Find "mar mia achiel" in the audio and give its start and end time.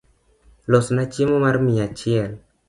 1.45-2.31